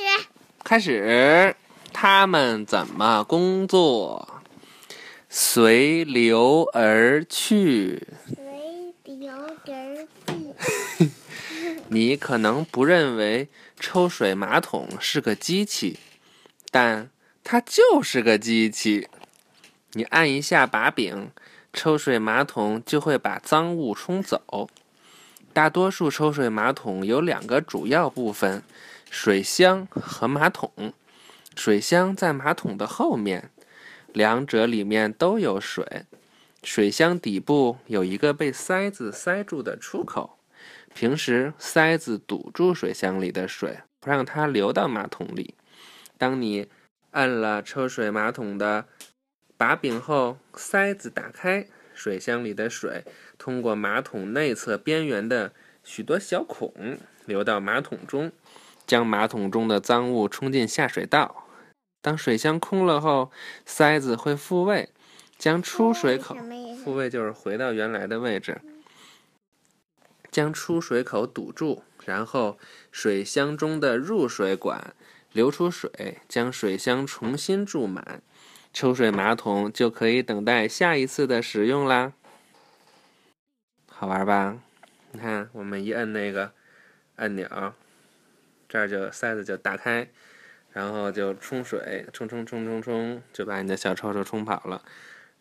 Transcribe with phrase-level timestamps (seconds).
[0.00, 0.26] 始，
[0.64, 1.56] 开始，
[1.92, 4.42] 他们怎么工作？
[5.28, 8.06] 随流而去。
[8.34, 9.32] 随流
[9.66, 11.10] 而去。
[11.88, 15.98] 你可能不认为抽水马桶是个机器，
[16.70, 17.10] 但
[17.44, 19.08] 它就是个机器。
[19.92, 21.30] 你按一下把柄，
[21.72, 24.68] 抽水马桶就会把脏物冲走。
[25.52, 28.62] 大多数抽水马桶有两个主要部分：
[29.10, 30.94] 水箱和马桶。
[31.56, 33.50] 水箱在马桶的后面，
[34.12, 36.06] 两者里面都有水。
[36.62, 40.38] 水箱底部有一个被塞子塞住的出口。
[40.94, 45.54] 平时塞子堵住水箱里的水，不让它流到马桶里。
[46.16, 46.68] 当你
[47.10, 48.86] 按了抽水马桶的
[49.56, 53.04] 把柄后，塞子打开，水箱里的水
[53.36, 55.52] 通过马桶内侧边缘的
[55.82, 56.72] 许多小孔
[57.26, 58.30] 流到马桶中，
[58.90, 61.46] 将马桶中的脏物冲进下水道。
[62.02, 63.30] 当水箱空了后，
[63.64, 64.88] 塞子会复位，
[65.38, 66.36] 将出水口
[66.82, 68.60] 复位就是回到原来的位置。
[70.32, 72.58] 将出水口堵住，然后
[72.90, 74.92] 水箱中的入水管
[75.30, 78.20] 流出水，将水箱重新注满，
[78.72, 82.12] 抽水马桶就可以等待下一次的使用啦。
[83.86, 84.58] 好玩吧？
[85.12, 86.50] 你看，我们一摁那个
[87.14, 87.46] 按钮，
[88.70, 90.08] 这儿就塞子就打开，
[90.72, 94.82] 然后就冲水，冲冲冲冲冲，就把你的小臭臭冲跑了。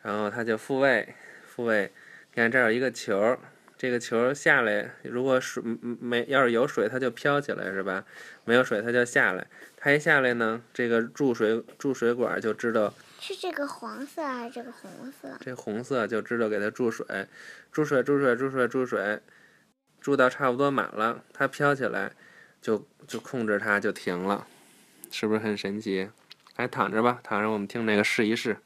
[0.02, 1.94] 然后它就复位，复位。
[2.33, 3.38] 你看这儿有一个球。
[3.77, 5.63] 这个球下来，如果水
[6.02, 8.03] 没要是有水，它就飘起来，是吧？
[8.44, 9.47] 没有水，它就下来。
[9.77, 15.30] 它一下来呢，这个注水注水管就知道是这个黄色还是这个红色？
[15.39, 17.05] 这红色就知道给它注水，
[17.71, 19.21] 注水注水注水注水，
[20.02, 22.11] 注到差不多满了，它飘起来，
[22.61, 24.45] 就就控制它就停了，
[25.11, 26.09] 是不是很神奇？
[26.55, 28.57] 来躺着吧，躺着，我们听那个试一试。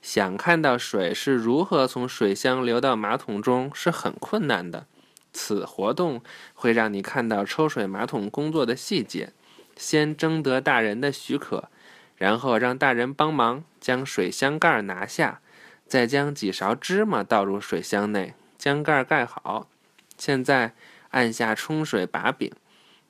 [0.00, 4.86] 想看到水是如何从水箱流到马桶中是很困难的。
[5.32, 6.22] 此活动
[6.54, 9.32] 会让你看到抽水马桶工作的细节。
[9.76, 11.68] 先征得大人的许可，
[12.16, 15.40] 然后让大人帮忙将水箱盖拿下，
[15.86, 19.68] 再将几勺芝麻倒入水箱内，将盖盖好。
[20.16, 20.72] 现在
[21.10, 22.50] 按下冲水把柄，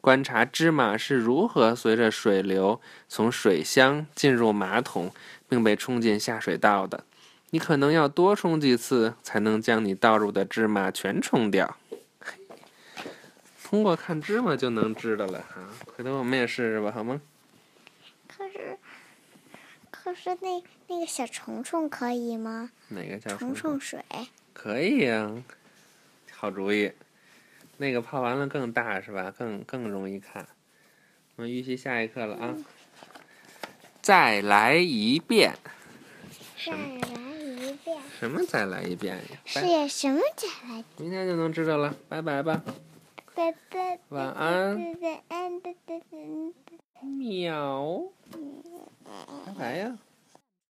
[0.06, 5.12] 观察芝麻是如何随着水流从水箱进入马桶。
[5.48, 7.04] 并被冲进下水道的，
[7.50, 11.76] 你可能要多冲几次才能将你倒入的芝麻全冲掉。
[13.62, 15.60] 通过看芝麻就能知道了哈，
[15.94, 17.20] 回头我们也试试吧，好吗？
[18.26, 18.76] 可是，
[19.92, 22.70] 可是那那个小虫虫可以吗？
[22.88, 24.04] 哪个叫虫虫水？
[24.52, 25.30] 可以呀，
[26.32, 26.90] 好主意。
[27.78, 29.30] 那个泡完了更大是吧？
[29.30, 30.46] 更更容易看。
[31.36, 32.54] 我们预习下一课了啊。
[34.00, 35.54] 再来一遍。
[36.64, 37.98] 再来一遍。
[38.18, 39.22] 什么再来一遍呀？
[39.44, 40.84] 是呀，什么再来？
[40.98, 41.94] 明天就能知道了。
[42.08, 42.62] 拜拜吧。
[43.34, 43.98] 拜拜。
[44.08, 44.76] 晚安。
[45.00, 45.62] 晚安。
[47.02, 48.02] 喵。
[49.44, 49.98] 拜拜呀。